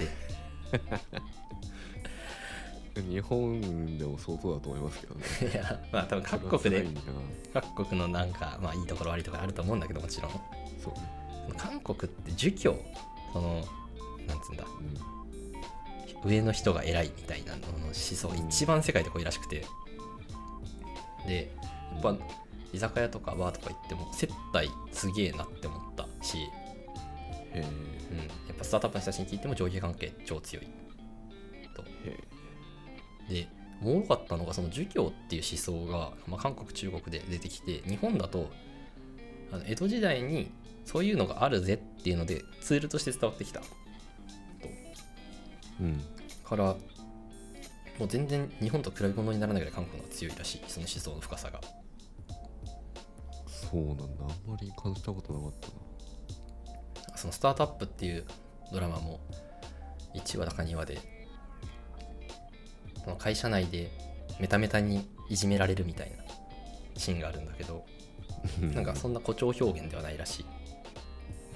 [3.09, 5.23] 日本でも相当だと思いますけどね。
[5.53, 6.85] いやまあ多分各国で
[7.53, 10.31] 各国のなんかまあいいところ悪いところあると思うんだけどもちろん。
[10.31, 12.77] そうね、韓国って儒教
[13.31, 13.65] その
[14.27, 14.65] なんつうんだ
[16.23, 16.29] うん。
[16.29, 19.65] 上の人が偉いみたいなのの思想が一番世界で濃いらしくて。
[21.27, 21.53] で
[21.93, 22.17] やっぱ
[22.73, 26.37] 居酒屋とかバーとか行っても接待すげえなって思ったし、
[27.53, 30.65] へえうん、やっぱスタートアップの人たちに聞いても上下関係超強い。
[31.75, 31.83] と。
[32.05, 32.17] へ
[33.29, 33.47] で
[33.81, 38.51] おもろかったのがその儒教っていう思想が、まあ、韓国中国で出てきて日本だと
[39.51, 40.51] あの江戸時代に
[40.85, 43.61] そういうのがあるぜっていうのでツールとして伝わってきた。
[44.61, 44.93] え
[45.79, 46.01] うん。
[46.43, 46.75] から
[47.97, 50.61] もう全然日本と比べ物にならないぐらい韓国の方が強いらしい。
[50.67, 51.61] その思想の深さが。
[53.47, 54.03] そうなんだ。
[54.21, 55.73] あんまり感じたことなかったな
[57.21, 58.25] そのスタートアップっていう
[58.73, 59.19] ドラマも
[60.15, 60.97] 1話だか2話で
[63.03, 63.91] その会社内で
[64.39, 66.23] メタメタにいじめられるみたいな
[66.97, 67.85] シーンがあるんだけど
[68.73, 70.45] なんかそんな誇張表現ではないらしい。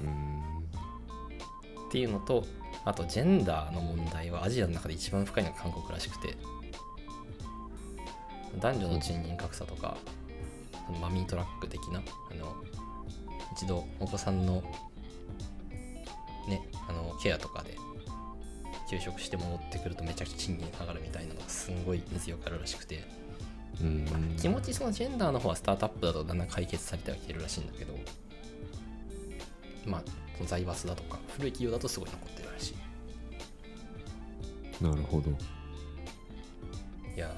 [0.04, 1.88] うん。
[1.88, 2.46] っていうのと
[2.84, 6.38] あとジェンダーの問題はアジアの中で一番深いのが韓国らしくて
[8.60, 9.98] 男女の賃金格差とか
[11.02, 12.56] マミートラック的なあの
[13.54, 14.64] 一度お子さんの
[16.48, 17.78] ねあのケアとかで
[18.90, 23.04] 休職して戻ってくるとめちゃくちゃ賃金上がるみたいなのがすんごい根強くあるらしくて。
[23.82, 24.36] うん。
[24.40, 27.94] 気持ちそのジェンダーの方はスタートアップだとだんだん解決されてはきてるらしいんだけど。
[29.86, 30.04] まあ
[30.38, 34.84] その財閥だとか古い企業だとすごい残ってるらしい。
[34.84, 35.32] なるほど。
[37.16, 37.34] いや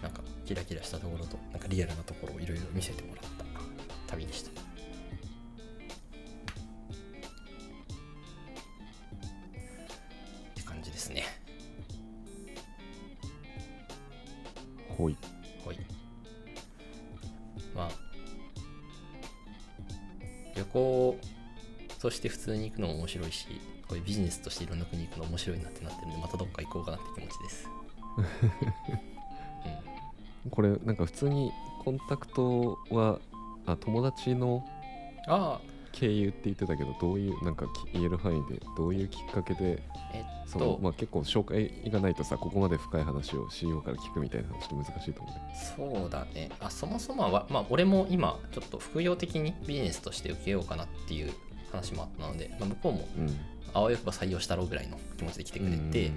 [0.00, 3.24] ーなんかキラキラしたところとなんかリアルなところをいろいろ見せてもらっ
[4.06, 4.50] た旅でした
[22.18, 23.46] して普通に行くのも面白いし
[23.86, 27.70] こういうビジネスとしていろんな国行くの面白いなってなってるんでまたどっか行こうかなって気持ちです。
[30.44, 30.50] うん。
[30.50, 31.52] これなんか普通に
[31.84, 33.20] コンタクトは
[33.66, 34.66] あ友達の
[35.28, 46.50] ああ経由って言ってたけどどういうなんかき言える範囲でどういうきっかけでえっそとのまあ結構紹介がないとさここまで深い話を CEO から聞くみたいな話って難しいと思うんだそうだね。
[46.60, 51.32] あそもそもは、まあ、俺も今ちょっと副業的にビジネスとして受けようかなっていう
[51.70, 53.08] 話もあったので、まあ、向こうも
[53.74, 56.10] あわよくば採用したろうぐらいの気持ちで来てくれて、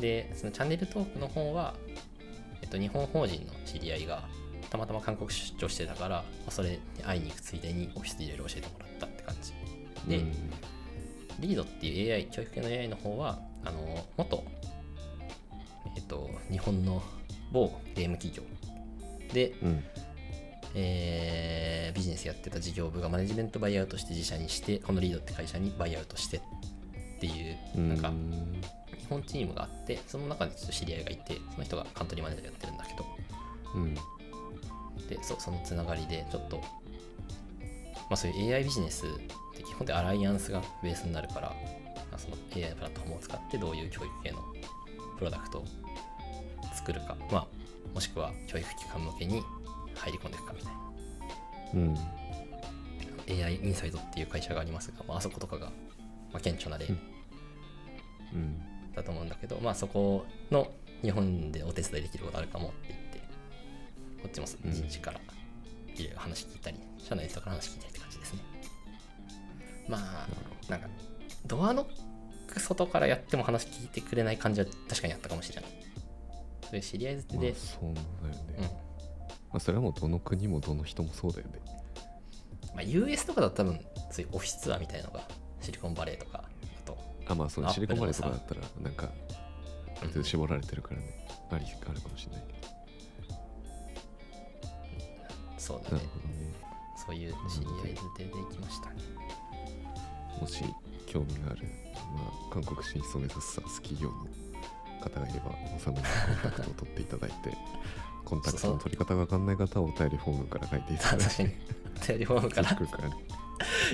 [0.00, 1.74] でそのチャンネルトークの方は、
[2.62, 4.24] えっと、日本法人の知り合いが
[4.70, 9.52] たまたま韓国出張してたから、まあ、それに会いに行くついでにオフィスでいろいろ教えてもらったって感じ。
[10.08, 10.32] で、うん。
[11.38, 14.44] リードっていう AI 教育系の AI の方はあの元、
[15.96, 17.02] えっと、日本の
[17.52, 18.42] 某ゲーム企業
[19.32, 19.84] で、うん
[20.76, 26.40] えービジネスやってた事業部がマネジメントバイアウトして自社にしてこのリードって会社にバイアウトしてっ
[27.20, 27.88] ていううん。
[27.88, 28.60] なんかうん
[29.00, 33.06] 日日本チームがあってその中でちょっと知り合いがいてその人がカントリーマネージャーやってるんだけど。
[33.74, 33.94] うん。
[35.08, 36.62] でそうそのつながりでちょっと、ま
[38.10, 39.08] あ、そういう AI ビジネスっ
[39.56, 41.50] て基本的にアライアンスがベースになるから
[42.10, 44.38] まあその AI プラットフォームを使ってどういう教育系の
[45.18, 45.64] プロダクトを
[46.74, 47.46] 作るか、まあ、
[47.94, 49.42] もしくは教育機関向けに
[49.96, 50.80] 入り込んでいくかみたいな
[51.74, 51.96] うん。
[53.28, 55.66] AI インサイドっていう会社がありますが、まああそことかが、
[56.32, 56.86] まあ、顕著な例
[58.34, 58.60] うん。
[58.94, 60.70] だと思うんだけど、まあそこの
[61.02, 63.18] 日本でお手伝いできることあるかもって言って、
[64.22, 65.20] こっちもうん人事から
[65.94, 68.40] いろいろ話聞いたり、社内の人から話聞いたりって感じですね。
[69.88, 70.88] まあ、なんか、
[71.46, 71.88] ドアノッ
[72.52, 75.70] ク外からやっても話聞いてくれない感じは確かにあったかもしれない。
[76.62, 78.54] そういう知り合いづてでまあ、、そうだよね。
[78.58, 78.85] うん。
[79.56, 81.60] まあ、それはもうどの国もどの人もそうだよね。
[82.74, 85.22] まあ、US とかだと多分、そういうオフィスツアーみたいのが、
[85.62, 89.08] シリコンバレーとか、あと、あ、まあ、そのシリコンバレーとかだプったら、なんか、
[89.96, 91.26] ある程度絞られてるからね。
[91.50, 93.34] あり、あるかもしれないけど。
[95.54, 96.08] なそうだねね。
[97.06, 98.96] そういう知り合いづてで行きましたね。
[100.38, 100.64] もし
[101.06, 101.62] 興味がある、
[102.12, 104.26] まあ、韓国進出を目指すさ企業の
[105.00, 107.56] 方がいれば、おさむにコンタクトを取っていただいて、
[108.26, 111.56] コンタクトの取り方がわかんない方はお便りフォームから書いていただいて、。
[112.04, 112.78] テレフォームから。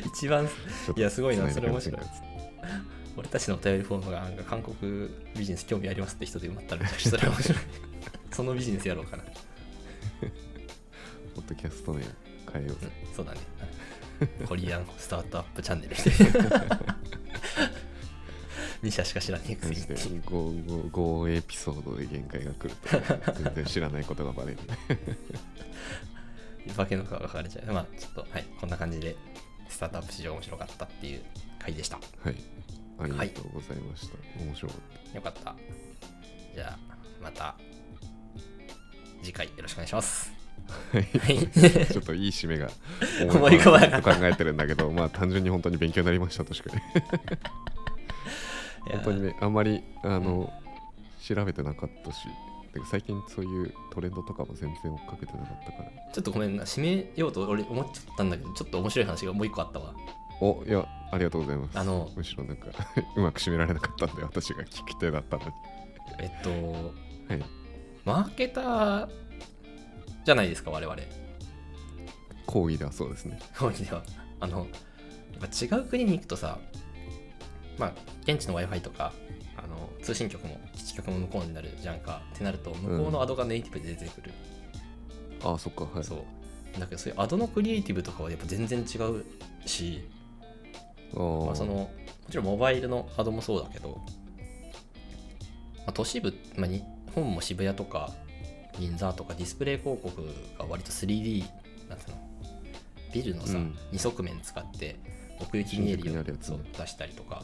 [0.04, 0.48] 一番
[0.96, 2.08] いやすごいな繋でくれませんかそ
[3.16, 7.58] 俺たちのお便りフォームがなんか韓国ビジネス興味ありますって人で埋まったらそれは面白い。
[8.32, 9.22] そのビジネスやろうかな、
[11.36, 12.02] ポッドキャスト名
[12.52, 12.76] 変えよう。
[12.80, 12.88] ぜ。
[13.08, 13.40] うん、そうだね。
[14.48, 15.96] コリアンスタートアップチャンネル
[18.82, 19.80] 2社しか知らねえくせに。
[19.80, 23.32] っていう 5, 5エピソードで限界が来ると。
[23.42, 24.58] 全然知らないことがバレる。
[26.76, 27.72] 化けの皮が剥がれちゃう。
[27.72, 28.44] まあちょっとはい。
[28.60, 29.16] こんな感じで
[29.68, 31.22] スタートアップ市場面白かったっていう
[31.60, 31.96] 回でした。
[31.96, 32.36] はい。
[32.98, 35.56] ありがとうございました、面白かっよかった。
[36.54, 36.78] じゃあ
[37.22, 37.56] また
[39.22, 40.32] 次回よろしくお願いします。
[40.92, 41.18] たはい。
[41.18, 41.48] はい。
[41.86, 42.68] ちょっといい締めが
[43.30, 44.14] 思い浮かばなかった。
[44.14, 46.82] と考えてるんだけどまあ単純に本当に勉強になりましたとしかね
[48.90, 50.52] 本当にねあんまりあの、
[51.20, 52.28] 調べてなかったし
[52.90, 55.90] 最近そういうトレンドとかも全然追っかけてなかったから。
[56.12, 59.94] ちょっとごめんな、締めようと俺思っちゃったんだけど、ちょっと面白い話がもう一個あったわ。
[60.40, 61.78] おいやありがとうございます。
[61.78, 62.66] あのむしろなんか
[63.14, 65.52] うまく締められなかったんで私が聞き手だったのに。
[66.18, 67.44] えっと、はい。
[68.04, 69.08] マーケター
[70.24, 70.96] じゃないですか、我々。
[72.46, 73.38] 講義ではそうですね。
[73.56, 74.02] 当時では。
[74.40, 74.68] あの、やっ
[75.40, 76.58] ぱ違う国に行くとさ、
[77.78, 77.92] まあ、
[78.24, 79.12] 現地の Wi-Fi とか、
[79.56, 82.22] あの通信局も基地局も向こうになるじゃんか。
[82.34, 84.32] ってなると、向こうのアドがネイティブで出てくる。
[85.44, 86.04] ああそっかはい。
[86.04, 86.80] そう。
[86.80, 89.24] だけど、そういうアドのクリエイティブとかはやっぱ全然違う
[89.66, 90.08] し、
[91.12, 91.90] まあ、そのも
[92.30, 94.00] ちろんモバイルのアドもそうだけど、
[95.78, 96.82] まあ、都市部、まあ、日
[97.14, 98.10] 本も渋谷とか
[98.78, 100.24] 銀座とかディスプレイ広告
[100.58, 101.44] が割と 3D
[101.90, 102.16] なんつうの？
[103.12, 103.76] ビルのさ、うん。
[103.90, 104.98] 二側面使って
[105.38, 106.38] 奥行き見えるように
[106.78, 107.42] 出したりとか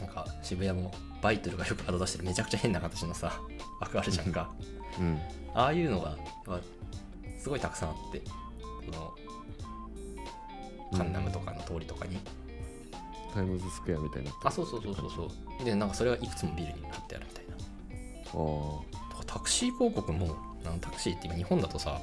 [0.00, 3.40] なんか渋谷もバイトルがよくアド出してるめちゃくちゃ変な形のさ
[3.80, 4.50] 枠あるじゃんか。
[4.98, 5.18] うん。
[5.54, 6.60] ああいうのが、まあ
[7.38, 8.22] すごいたくさんあって
[8.92, 9.14] その
[10.96, 12.18] カンナムとかの通りとかに、
[13.32, 15.30] タイムズスクエアみたいになあそうそうそうそうそ
[15.62, 15.64] う。
[15.64, 17.54] でなんかそれがいくつもビルに貼ってあるみたいな。
[18.34, 22.00] あタクシー広告もあのタクシーって今日本だとさ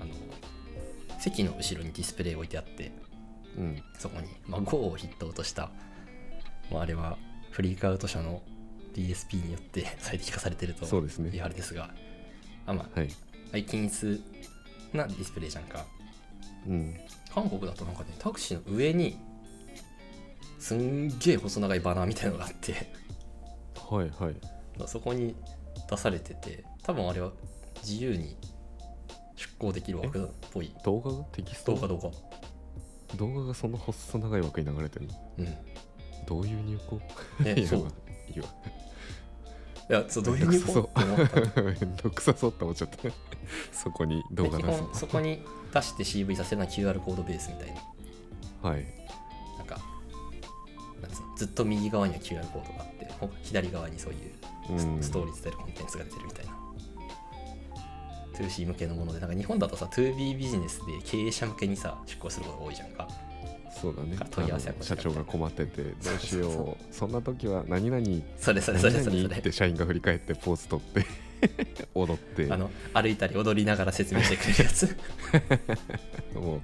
[0.00, 0.10] あの
[1.18, 3.82] 席の後ろにディスプレイ置いてあってーうん。
[3.98, 5.70] そこに、まあ、GO を筆頭とした、
[6.70, 7.16] まあ、あれは
[7.54, 8.42] フリークアウト社の
[8.94, 11.30] DSP によって 最適化されてるとそうですね。
[11.30, 11.94] 言われですが
[12.66, 13.10] あまあはい。
[13.52, 14.20] 愛均一
[14.92, 15.86] なディスプレイじゃんか。
[16.66, 16.96] うん。
[17.32, 19.16] 韓国だとなんかねタクシーの上に
[20.58, 22.72] すんげえ細長いバナーみたいのがあって。
[23.76, 24.36] はいはい。
[24.88, 25.36] そこに
[25.88, 27.30] 出されてて多分あれは
[27.84, 28.36] 自由に
[29.36, 30.74] 出稿できる枠っぽい。
[30.84, 31.74] 動画がテキスト？
[31.76, 32.10] 動画動画
[33.16, 35.14] 動画がその細長い枠に流れてるの？
[35.38, 35.56] うん
[36.26, 37.00] どういう入稿？
[37.42, 37.84] ねいやそう。
[37.84, 37.92] まあ
[38.32, 38.46] いいわ
[39.90, 40.80] いやそうどういう入稿？
[40.80, 41.62] って思った。
[41.62, 42.98] めんどくさそうって思っちゃった。
[43.72, 47.74] そこに動画出す本そこに出して CV させるのは QR コードベースみたい
[48.62, 48.70] な。
[48.70, 48.84] はい。
[49.58, 49.78] なんか
[51.02, 56.64] なんつうのずっと右側には QR コードがあってほ左側にそういうストーリー伝えるコンテンツが出てるみたいな。
[58.34, 63.08] 2C 向けのものでなんか日本だとさ 2B ビジネスで経営者向けにさ出向することが多いじゃんか
[63.84, 64.16] そうだね。
[64.30, 66.94] 問い合わせ社長が困っててどうしよう。
[66.94, 68.02] そんな時は何々
[68.38, 69.22] それそれそれそれ。
[69.24, 72.50] って社員が振り返ってポーズ取って 踊って。
[72.50, 74.96] あの歩いたり踊りながら説明してくれるやつ。
[76.34, 76.60] もう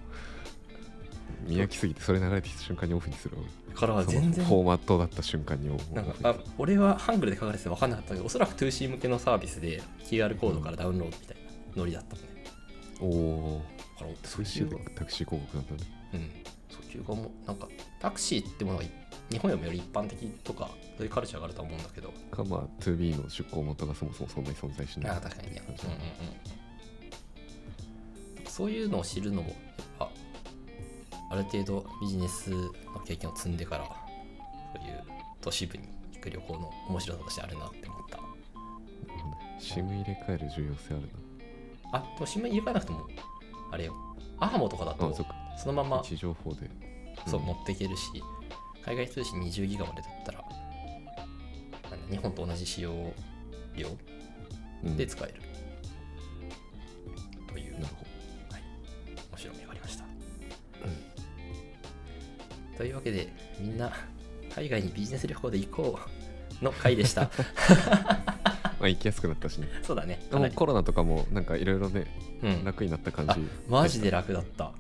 [1.47, 3.37] 見飽きすぎてそれ流れてきた瞬間にオフにする
[3.75, 4.45] からその全然。
[4.47, 5.95] フォーマットだった瞬間にオフ。
[5.95, 11.43] なんかあ俺はハングルで書かれてて分かんなかったけどおそらく 2C 向けのサービスで QR コードからダウンロードみたいな
[11.77, 12.29] ノリだったのね。
[14.39, 15.91] ういうでタクシー広告なんだね。
[16.14, 16.60] うん
[16.91, 17.68] 訴求がもうなんか
[18.01, 18.84] タクシーってものが
[19.30, 22.12] 日本よりもより一般的とかそういうカルチャーがあると思うんだけど。
[22.30, 25.11] かまあ 2B の出向元がそもそもそんなに存在しない。
[25.12, 26.05] ああ確かにね感じうんうんうん
[28.51, 29.57] そういうのを知るのもやっ
[29.99, 30.11] ぱ
[31.30, 32.72] ある程度ビジネスの
[33.07, 35.05] 経験を積んでからそういう
[35.41, 35.84] 都市部に
[36.14, 38.20] 行く旅行の面白さとしてあるなって思った。
[39.61, 41.09] SIM 入れ替える重要性ある
[41.93, 43.09] あでも新聞入れ替えなくても
[43.70, 43.95] あれよ。
[44.38, 45.14] アハモとかだと
[45.63, 46.71] そのまま位置情報で。
[47.27, 47.47] そううん。
[47.47, 48.03] 持っていけるし
[48.85, 50.43] 海外通信20ギガまでだったら
[52.11, 52.93] 日本と同じ使用
[53.77, 53.89] 量
[54.85, 54.97] うん。
[54.97, 55.35] で使える、
[57.47, 57.73] という。
[57.75, 58.07] なるほ
[59.33, 60.05] 面白みがありました、
[62.79, 63.31] というわけで
[63.61, 63.93] みんな
[64.55, 65.99] 海外にビジネス旅行で行こ
[66.61, 67.27] うの回でした。
[67.27, 67.31] ど
[68.81, 69.69] まあ行きやすくなったしね。
[69.83, 70.19] そうだね。
[70.55, 72.07] コロナとかもなんかいろいろね
[72.43, 73.35] うん、楽になった感じ。
[73.69, 74.65] マジで楽だった。
[74.65, 74.73] あ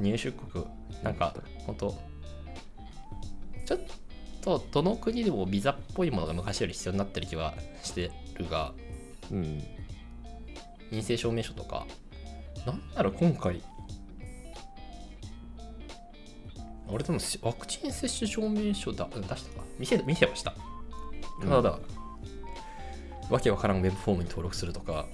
[0.00, 0.64] 入出国
[1.02, 1.34] なんか
[1.66, 1.98] 本当
[3.66, 3.80] ちょっ
[4.40, 8.72] とどの国でもビザっぽいものが昔より必要になってる気はしてるが
[9.30, 9.62] うん。
[10.90, 11.86] 陰性証明書とか。
[12.66, 13.62] なんなら今回
[16.86, 19.64] 俺でもしワクチン接種証明書だ出したか？
[19.78, 20.54] 見せ見せました。
[21.40, 21.48] うん。
[21.48, 21.78] ただ、
[23.30, 25.06] わけわからんウェブフォームに登録するとか。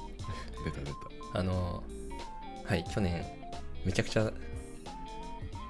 [0.64, 0.94] 出た出た。
[1.34, 1.82] あの
[2.64, 3.24] はい去年
[3.84, 4.32] めちゃくちゃ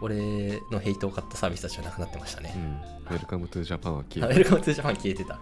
[0.01, 5.41] 俺のヘイトを買ったサービスたちはなくなってましたね、うん、 Welcome to Japan はあ消え Welcome to Japan 消えてたた。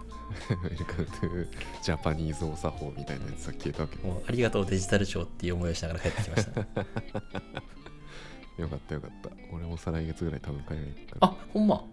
[0.54, 3.96] Welcome to Japanese お作法みたいなやつは消えたわけ。
[4.06, 6.60] もうありがとうデジタル庁っていう思いをしながら帰ってきました
[8.60, 9.30] よかったよかった。
[9.52, 11.28] 俺も再来月ぐらい多分海外行くから。
[11.28, 11.84] あほんま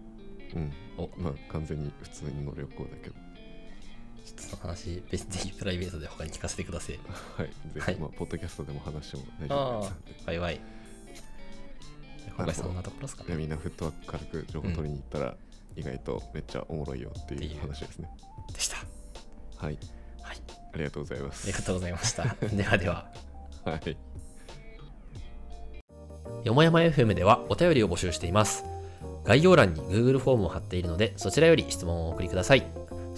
[0.54, 0.72] うん。
[0.96, 3.16] おまあ完全に普通の旅行だけど。
[4.28, 6.98] ちょっとその話別に ぜひプライベートで他に聞かせてください
[7.36, 7.46] はい。
[7.74, 10.14] ぜはいひ、まあ、ポッドキャストでも話しても大丈あ夫ですので。
[10.22, 10.60] あバイバイ
[12.36, 15.36] 今回そんなところですかねみんなフットワーク軽く情報取りに行ったら、
[15.74, 18.08] 意外とめっちゃおもろいよっていう話ですね。
[18.52, 18.76] でした
[19.56, 19.78] はい。
[20.22, 20.36] はい
[20.72, 21.44] ありがとうございます。
[21.44, 23.10] ありがとうございました ではでは
[23.64, 23.96] はい。
[26.44, 28.64] よもやま FM ではお便りを募集しています。
[29.24, 32.64] 概要欄に Google フォームを貼っているので、そちらより質問をお送りください。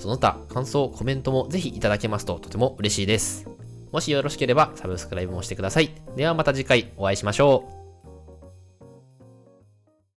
[0.01, 3.47] その他、感想、コメントもぜひいただけますととても嬉しいです。
[3.93, 5.91] もしよろしければサブスクライブもしてください。
[6.17, 7.80] ではまた次回お会いしましょう。